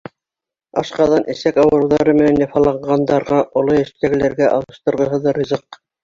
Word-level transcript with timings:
Ашҡаҙан-эсәк 0.81 1.57
ауырыуҙары 1.63 2.15
менән 2.19 2.39
яфаланғандарға, 2.43 3.41
оло 3.61 3.75
йәштәгеләргә 3.81 4.49
алыштырғыһыҙ 4.55 5.29
ризыҡ. 5.39 5.79